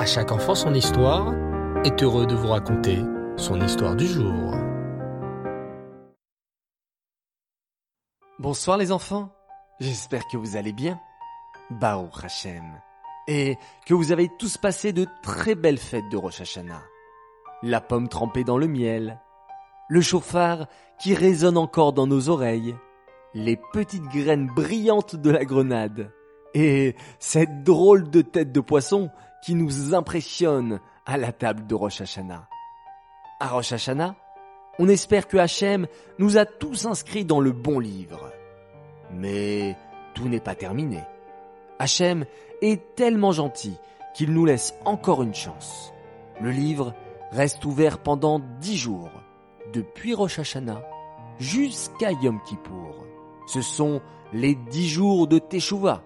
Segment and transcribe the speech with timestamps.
[0.00, 1.34] À chaque enfant son histoire
[1.84, 3.00] est heureux de vous raconter
[3.36, 4.54] son histoire du jour.
[8.38, 9.30] Bonsoir les enfants,
[9.78, 10.98] j'espère que vous allez bien.
[11.68, 12.80] Baruch Hashem.
[13.28, 16.82] Et que vous avez tous passé de très belles fêtes de Rosh Hashanah.
[17.62, 19.20] La pomme trempée dans le miel,
[19.90, 20.66] le chauffard
[20.98, 22.74] qui résonne encore dans nos oreilles,
[23.34, 26.10] les petites graines brillantes de la grenade,
[26.54, 29.10] et cette drôle de tête de poisson
[29.42, 32.48] qui nous impressionne à la table de Rosh Hashanah.
[33.40, 34.14] À Rosh Hashanah,
[34.78, 35.86] on espère que Hachem
[36.18, 38.30] nous a tous inscrits dans le bon livre.
[39.12, 39.76] Mais
[40.14, 41.00] tout n'est pas terminé.
[41.78, 42.24] Hachem
[42.62, 43.76] est tellement gentil
[44.14, 45.92] qu'il nous laisse encore une chance.
[46.40, 46.94] Le livre
[47.30, 49.10] reste ouvert pendant dix jours,
[49.72, 50.82] depuis Rosh Hashanah
[51.38, 53.06] jusqu'à Yom Kippour.
[53.46, 54.00] Ce sont
[54.32, 56.02] les dix jours de Teshuvah,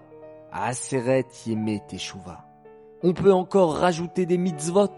[0.51, 2.44] Aseret Yeme Teshuvah.
[3.07, 4.89] On peut encore rajouter des mitzvot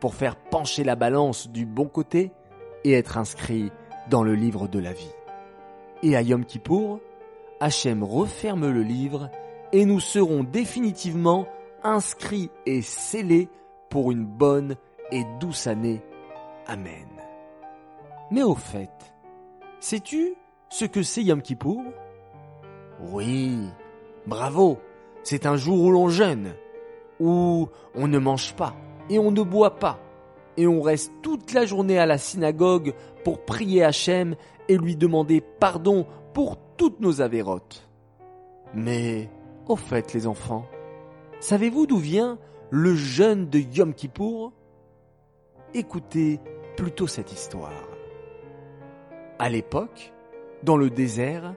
[0.00, 2.32] pour faire pencher la balance du bon côté
[2.82, 3.70] et être inscrit
[4.08, 5.12] dans le livre de la vie.
[6.02, 7.00] Et à Yom Kippour,
[7.60, 9.28] Hachem referme le livre
[9.70, 11.46] et nous serons définitivement
[11.82, 13.50] inscrits et scellés
[13.90, 14.76] pour une bonne
[15.10, 16.00] et douce année.
[16.66, 17.06] Amen.
[18.30, 19.12] Mais au fait,
[19.78, 20.36] sais-tu
[20.70, 21.84] ce que c'est Yom Kippour?
[23.12, 23.58] Oui,
[24.26, 24.78] bravo,
[25.22, 26.54] c'est un jour où l'on jeûne,
[27.22, 28.74] où on ne mange pas
[29.08, 30.00] et on ne boit pas,
[30.56, 34.36] et on reste toute la journée à la synagogue pour prier Hachem
[34.68, 37.88] et lui demander pardon pour toutes nos avérotes.
[38.74, 39.30] Mais,
[39.66, 40.66] au fait les enfants,
[41.40, 42.38] savez-vous d'où vient
[42.70, 44.52] le jeûne de Yom Kippour?
[45.74, 46.40] Écoutez
[46.76, 47.88] plutôt cette histoire.
[49.38, 50.12] À l'époque,
[50.62, 51.54] dans le désert,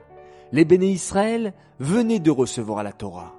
[0.51, 3.33] les béné Israël venaient de recevoir la Torah.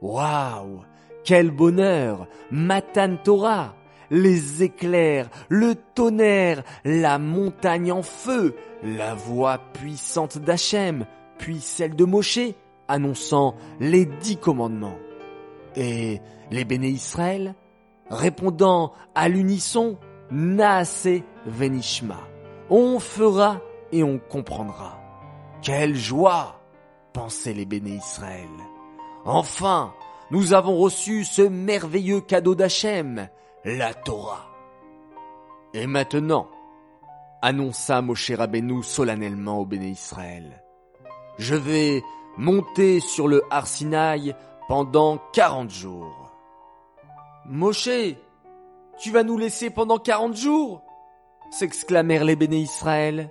[0.00, 0.82] Waouh
[1.24, 3.74] Quel bonheur Matan Torah
[4.10, 11.06] Les éclairs, le tonnerre, la montagne en feu, la voix puissante d'Hachem,
[11.38, 12.54] puis celle de Moshe,
[12.88, 14.98] annonçant les dix commandements.
[15.76, 17.54] Et les béné Israël,
[18.10, 19.98] répondant à l'unisson,
[20.30, 21.08] Naase
[21.46, 22.20] Venishma.
[22.68, 23.60] On fera
[23.92, 24.98] et on comprendra.
[25.62, 26.60] Quelle joie
[27.12, 28.48] pensaient les béné Israël.
[29.24, 29.94] Enfin,
[30.32, 33.28] nous avons reçu ce merveilleux cadeau d'Hachem,
[33.66, 34.48] la Torah.
[35.74, 36.48] Et maintenant,
[37.42, 40.64] annonça Moshe Rabbeinu solennellement au béné Israël,
[41.38, 42.02] je vais
[42.38, 44.34] monter sur le Arsinaï
[44.68, 46.32] pendant quarante jours.
[47.44, 48.16] Moshe,
[48.98, 50.82] tu vas nous laisser pendant quarante jours?
[51.50, 53.30] s'exclamèrent les béné Israël.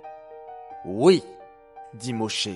[0.84, 1.24] Oui,
[1.94, 2.50] dit Moshe.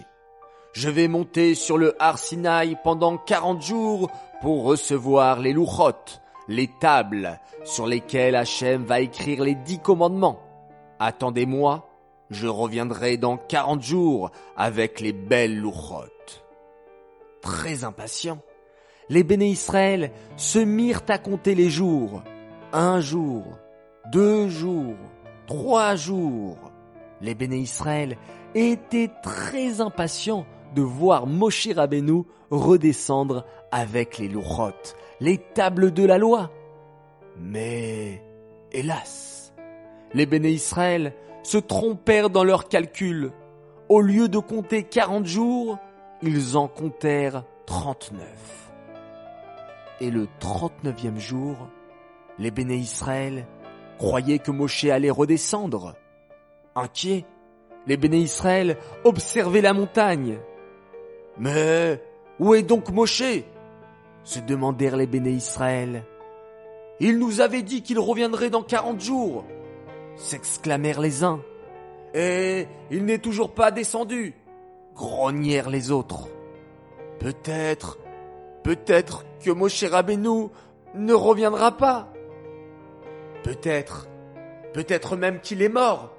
[0.76, 4.10] Je vais monter sur le Arsinaï pendant quarante jours
[4.40, 10.40] pour recevoir les louchotes, les tables sur lesquelles Hachem va écrire les dix commandements.
[10.98, 11.88] Attendez-moi,
[12.30, 16.44] je reviendrai dans quarante jours avec les belles louchotes.
[17.40, 18.40] Très impatients,
[19.08, 22.22] les béné Israël se mirent à compter les jours.
[22.72, 23.44] Un jour,
[24.10, 24.96] deux jours,
[25.46, 26.56] trois jours.
[27.20, 28.16] Les béné Israël
[28.54, 36.18] étaient très impatients de voir Moshe Rabbeinu redescendre avec les louchotes, les tables de la
[36.18, 36.50] loi.
[37.38, 38.22] Mais,
[38.70, 39.52] hélas,
[40.12, 43.32] les béné Israël se trompèrent dans leurs calculs.
[43.88, 45.78] Au lieu de compter quarante jours,
[46.22, 48.70] ils en comptèrent trente-neuf.
[50.00, 51.56] Et le trente-neuvième jour,
[52.38, 53.46] les béné Israël
[53.98, 55.94] croyaient que Moshe allait redescendre.
[56.74, 57.24] Inquiets,
[57.86, 60.38] les béné Israël observaient la montagne.
[61.38, 62.00] Mais
[62.38, 63.22] où est donc Moshe?
[64.26, 66.02] se demandèrent les béné Israël.
[66.98, 69.44] Il nous avait dit qu'il reviendrait dans quarante jours,
[70.16, 71.40] s'exclamèrent les uns.
[72.12, 74.34] Et il n'est toujours pas descendu,
[74.94, 76.28] grognèrent les autres.
[77.20, 77.98] Peut-être,
[78.64, 80.48] peut-être que Moshe Rabbeinu
[80.94, 82.12] ne reviendra pas.
[83.44, 84.08] Peut-être,
[84.72, 86.16] peut-être même qu'il est mort,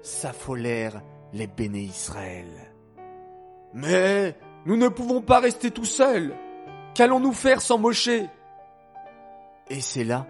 [0.00, 1.02] s'affolèrent
[1.34, 2.67] les béné Israël.
[3.74, 4.36] Mais
[4.66, 6.34] nous ne pouvons pas rester tout seuls.
[6.94, 8.08] Qu'allons-nous faire sans Moshe?
[9.70, 10.26] Et c'est là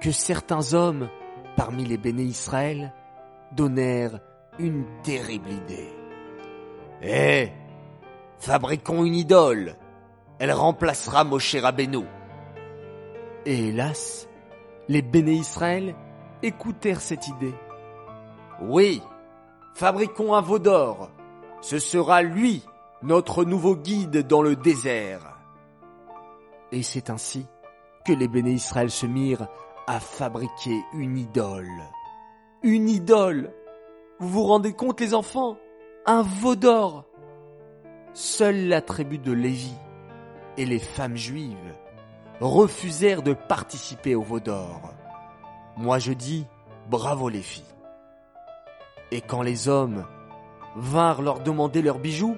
[0.00, 1.08] que certains hommes,
[1.56, 2.92] parmi les béné Israël,
[3.52, 4.20] donnèrent
[4.58, 5.92] une terrible idée.
[7.02, 7.50] Eh,
[8.38, 9.76] fabriquons une idole.
[10.38, 12.04] Elle remplacera Moshe Rabbeinu.
[13.44, 14.28] Et hélas,
[14.88, 15.94] les béné Israël
[16.42, 17.54] écoutèrent cette idée.
[18.60, 19.02] Oui,
[19.74, 21.10] fabriquons un veau d'or.
[21.68, 22.62] Ce sera lui,
[23.02, 25.36] notre nouveau guide dans le désert.
[26.70, 27.44] Et c'est ainsi
[28.04, 29.48] que les béné Israël se mirent
[29.88, 31.82] à fabriquer une idole.
[32.62, 33.52] Une idole
[34.20, 35.56] Vous vous rendez compte les enfants?
[36.06, 37.04] Un veau d'or
[38.14, 39.74] Seule la tribu de Lévi
[40.56, 41.74] et les femmes juives
[42.38, 44.94] refusèrent de participer au veau d'or.
[45.76, 46.46] Moi je dis
[46.88, 47.64] bravo les filles.
[49.10, 50.06] Et quand les hommes
[50.76, 52.36] vinrent leur demander leurs bijoux,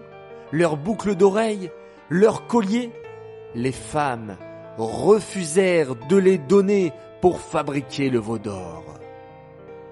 [0.52, 1.70] leurs boucles d'oreilles,
[2.08, 2.90] leurs colliers,
[3.54, 4.36] les femmes
[4.78, 8.84] refusèrent de les donner pour fabriquer le veau d'or.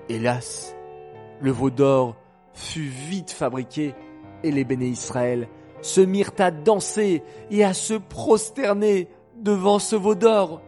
[0.08, 0.74] Hélas,
[1.40, 2.16] le veau d'or
[2.54, 3.94] fut vite fabriqué
[4.42, 5.48] et les béné Israël
[5.82, 10.62] se mirent à danser et à se prosterner devant ce veau d'or.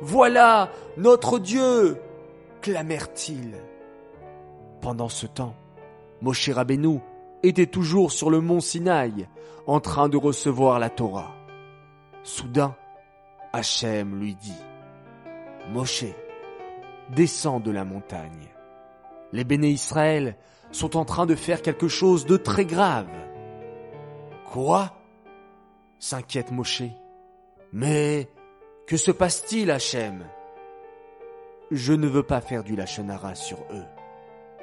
[0.00, 1.98] Voilà notre Dieu
[2.62, 3.56] clamèrent-ils.
[4.80, 5.54] Pendant ce temps,
[6.22, 7.00] Moshe Rabbeinu
[7.46, 9.28] était toujours sur le mont Sinaï,
[9.66, 11.34] en train de recevoir la Torah.
[12.22, 12.74] Soudain,
[13.52, 14.62] Hachem lui dit,
[15.72, 16.04] Moshe,
[17.14, 18.48] descends de la montagne.
[19.32, 20.36] Les béné Israël
[20.70, 23.08] sont en train de faire quelque chose de très grave.
[24.52, 24.92] Quoi?
[25.98, 26.84] s'inquiète Moshe.
[27.72, 28.28] Mais
[28.86, 30.24] que se passe-t-il, Hachem?
[31.70, 33.86] Je ne veux pas faire du lachonara sur eux,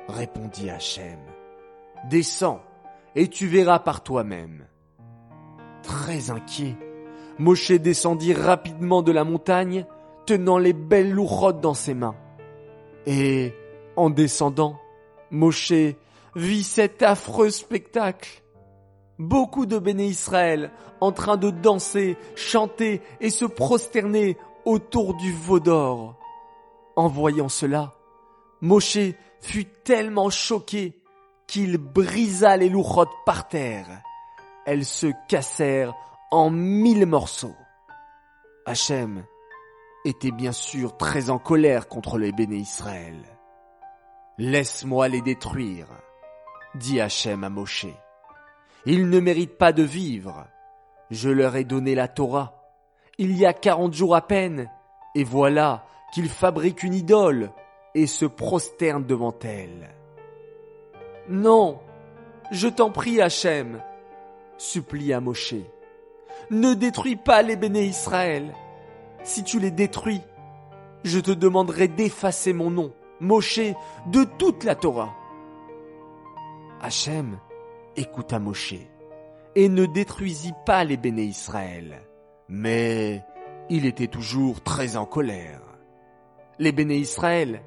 [0.07, 1.19] répondit Hachem.
[2.09, 2.61] Descends
[3.15, 4.65] et tu verras par toi-même.
[5.81, 6.75] Très inquiet,
[7.37, 9.85] Moshe descendit rapidement de la montagne,
[10.25, 12.15] tenant les belles lourottes dans ses mains.
[13.05, 13.53] Et,
[13.95, 14.79] en descendant,
[15.31, 15.73] Moshe
[16.35, 18.41] vit cet affreux spectacle.
[19.19, 20.71] Beaucoup de béné Israël
[21.01, 26.17] en train de danser, chanter et se prosterner autour du veau d'or.
[26.95, 27.93] En voyant cela,
[28.61, 31.02] Moshe fut tellement choqué
[31.47, 34.01] qu'il brisa les lourottes par terre.
[34.65, 35.93] Elles se cassèrent
[36.31, 37.55] en mille morceaux.
[38.65, 39.23] Hachem
[40.05, 43.21] était bien sûr très en colère contre les béné Israël.
[44.37, 45.87] Laisse-moi les détruire,
[46.75, 47.85] dit Hachem à Moshe.
[48.85, 50.47] Ils ne méritent pas de vivre.
[51.11, 52.63] Je leur ai donné la Torah.
[53.17, 54.69] Il y a quarante jours à peine,
[55.13, 57.51] et voilà qu'ils fabriquent une idole
[57.93, 59.95] et se prosternent devant elle.
[61.29, 61.79] Non,
[62.51, 63.81] je t'en prie, Hachem,
[64.57, 65.55] supplia Moshe.
[66.51, 68.53] Ne détruis pas les béné Israël.
[69.23, 70.21] Si tu les détruis,
[71.03, 73.61] je te demanderai d'effacer mon nom, Moshe,
[74.07, 75.13] de toute la Torah.
[76.81, 77.39] Hachem
[77.95, 78.75] écouta Moshe
[79.55, 82.01] et ne détruisit pas les béné Israël.
[82.49, 83.23] Mais
[83.69, 85.61] il était toujours très en colère.
[86.59, 87.61] Les béné Israël,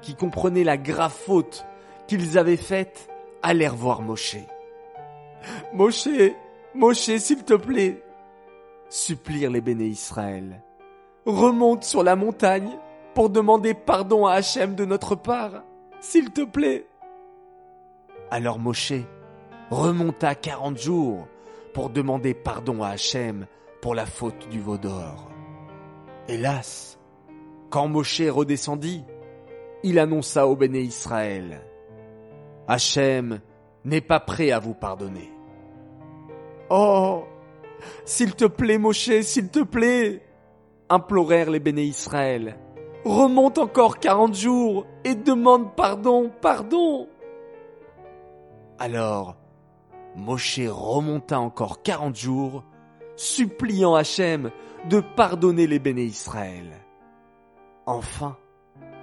[0.00, 1.66] qui comprenaient la grave faute
[2.12, 3.08] qu'ils avaient faite,
[3.42, 4.36] allèrent voir Moshe.
[5.72, 6.08] Moshe,
[6.74, 8.02] Moshe, s'il te plaît,
[8.90, 10.62] supplirent les béné Israël.
[11.24, 12.68] Remonte sur la montagne
[13.14, 15.64] pour demander pardon à Hachem de notre part,
[16.00, 16.86] s'il te plaît.
[18.30, 18.92] Alors Moshe
[19.70, 21.26] remonta quarante jours
[21.72, 23.46] pour demander pardon à Hachem
[23.80, 25.30] pour la faute du veau d'or.
[26.28, 26.98] Hélas,
[27.70, 29.02] quand Moshe redescendit,
[29.82, 31.62] il annonça au béné Israël,
[32.72, 33.42] Hachem
[33.84, 35.30] n'est pas prêt à vous pardonner.
[36.70, 37.24] Oh,
[38.06, 40.22] s'il te plaît, Moshe, s'il te plaît,
[40.88, 42.56] implorèrent les béné Israël.
[43.04, 47.08] Remonte encore quarante jours et demande pardon, pardon.
[48.78, 49.36] Alors,
[50.16, 52.64] Moshe remonta encore quarante jours,
[53.16, 54.50] suppliant Hachem
[54.88, 56.72] de pardonner les béné Israël.
[57.84, 58.38] Enfin,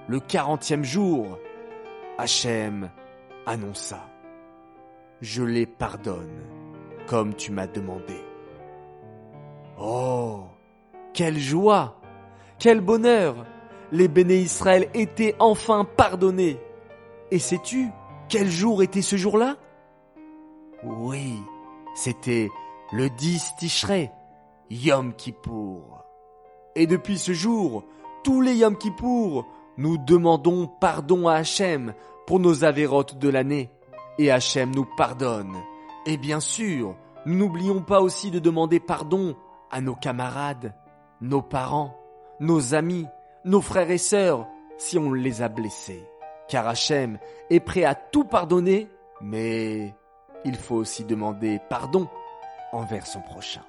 [0.08, 1.38] le quarantième jour,
[2.18, 2.90] Hachem
[3.46, 4.10] annonça
[5.22, 6.44] Je les pardonne,
[7.08, 8.22] comme tu m'as demandé.
[9.80, 10.44] Oh,
[11.14, 12.00] quelle joie,
[12.60, 13.46] quel bonheur
[13.92, 16.60] Les béné Israël étaient enfin pardonnés.
[17.32, 17.90] Et sais-tu
[18.30, 19.58] quel jour était ce jour-là?
[20.84, 21.34] Oui,
[21.96, 22.48] c'était
[22.92, 24.12] le 10 Tishrei,
[24.70, 26.04] Yom Kippour.
[26.76, 27.86] Et depuis ce jour,
[28.24, 31.96] tous les Yom Kippour, nous demandons pardon à Hachem
[32.30, 33.72] pour nos avérotes de l'année.
[34.20, 35.58] Et Hachem nous pardonne.
[36.06, 36.96] Et bien sûr,
[37.26, 39.36] nous n'oublions pas aussi de demander pardon
[39.72, 40.76] à nos camarades,
[41.22, 41.98] nos parents,
[42.40, 43.08] nos amis,
[43.46, 44.46] nos frères et sœurs,
[44.78, 46.04] si on les a blessés.
[46.48, 47.18] Car Hachem
[47.50, 48.90] est prêt à tout pardonner,
[49.22, 49.96] mais
[50.46, 52.08] il faut aussi demander pardon
[52.72, 53.64] envers son prochain.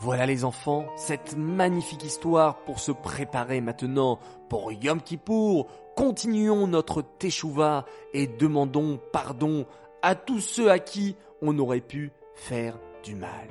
[0.00, 5.68] Voilà les enfants, cette magnifique histoire pour se préparer maintenant pour Yom Kippour.
[5.96, 9.66] Continuons notre Teshuvah et demandons pardon
[10.02, 13.48] à tous ceux à qui on aurait pu faire du mal.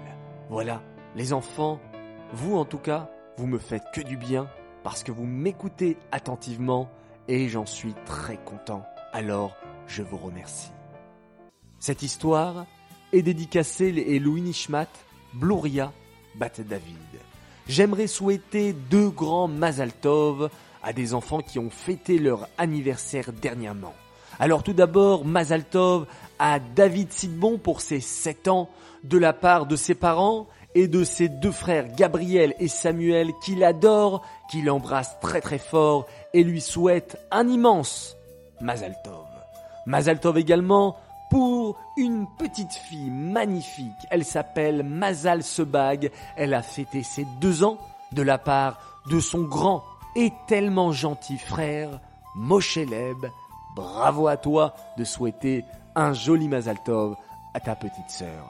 [0.50, 0.84] Voilà,
[1.16, 1.80] les enfants,
[2.34, 4.48] vous en tout cas, vous me faites que du bien
[4.84, 6.90] parce que vous m'écoutez attentivement
[7.28, 8.84] et j'en suis très content.
[9.14, 9.56] Alors,
[9.88, 10.72] je vous remercie.
[11.80, 12.66] Cette histoire
[13.14, 14.88] est dédicacée et Louis Nishmat,
[15.34, 15.92] Bluria,
[16.36, 16.98] Bat David.
[17.68, 20.50] J'aimerais souhaiter deux grands Mazal Tov
[20.84, 23.94] à des enfants qui ont fêté leur anniversaire dernièrement.
[24.40, 26.06] Alors tout d'abord, Mazal Tov
[26.40, 28.70] à David Sidbon pour ses 7 ans
[29.04, 33.64] de la part de ses parents et de ses deux frères Gabriel et Samuel qu'il
[33.64, 38.18] adore, qu'il embrasse très très fort et lui souhaite un immense
[38.60, 39.26] Mazal Tov.
[39.86, 40.98] Mazal Tov également
[41.34, 44.06] pour une petite fille magnifique.
[44.12, 46.12] Elle s'appelle Mazal Sebag.
[46.36, 47.80] Elle a fêté ses deux ans
[48.12, 48.78] de la part
[49.10, 49.84] de son grand
[50.16, 52.00] et tellement gentil frère,
[52.36, 53.26] Moshe Leb.
[53.76, 57.16] Bravo à toi de souhaiter un joli Mazal Tov
[57.56, 58.46] à ta petite sœur.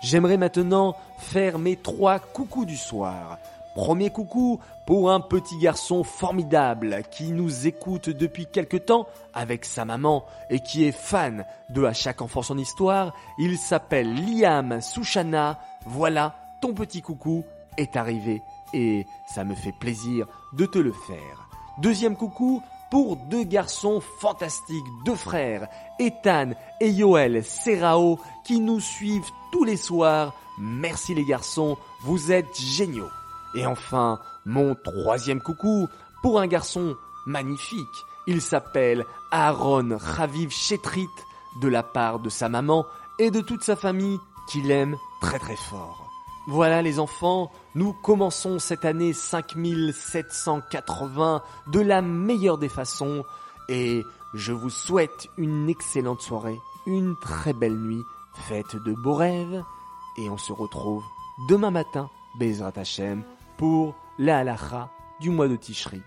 [0.00, 3.38] J'aimerais maintenant faire mes trois coucous du soir.
[3.78, 9.84] Premier coucou pour un petit garçon formidable qui nous écoute depuis quelque temps avec sa
[9.84, 13.14] maman et qui est fan de À chaque enfant son histoire.
[13.38, 15.60] Il s'appelle Liam Souchana.
[15.86, 17.44] Voilà, ton petit coucou
[17.76, 18.42] est arrivé
[18.74, 21.48] et ça me fait plaisir de te le faire.
[21.80, 25.68] Deuxième coucou pour deux garçons fantastiques, deux frères,
[26.00, 30.34] Ethan et Yoel Serrao, qui nous suivent tous les soirs.
[30.58, 33.10] Merci les garçons, vous êtes géniaux.
[33.54, 35.88] Et enfin, mon troisième coucou
[36.22, 38.04] pour un garçon magnifique.
[38.26, 41.08] Il s'appelle Aaron Raviv Chetrit
[41.60, 42.86] de la part de sa maman
[43.18, 46.10] et de toute sa famille qu'il aime très très fort.
[46.46, 53.24] Voilà les enfants, nous commençons cette année 5780 de la meilleure des façons
[53.68, 54.02] et
[54.34, 58.02] je vous souhaite une excellente soirée, une très belle nuit,
[58.34, 59.62] faites de beaux rêves
[60.16, 61.04] et on se retrouve
[61.48, 63.24] demain matin, Bezrat Hashem,
[63.58, 66.00] pour la halacha du mois de Tishri.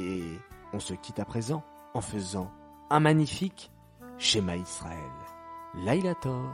[0.00, 0.24] Et
[0.72, 1.62] on se quitte à présent
[1.94, 2.50] en faisant
[2.90, 3.70] un magnifique
[4.18, 4.98] schéma Israël.
[5.74, 6.48] Laila Tov.